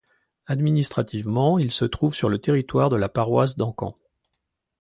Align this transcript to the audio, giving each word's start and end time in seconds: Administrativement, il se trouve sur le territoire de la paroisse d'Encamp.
Administrativement, 0.47 1.59
il 1.59 1.71
se 1.71 1.85
trouve 1.85 2.15
sur 2.15 2.27
le 2.27 2.39
territoire 2.39 2.89
de 2.89 2.95
la 2.95 3.07
paroisse 3.07 3.55
d'Encamp. 3.55 3.99